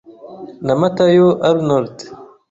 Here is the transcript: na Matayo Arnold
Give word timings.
na 0.65 0.73
Matayo 0.79 1.27
Arnold 1.49 1.95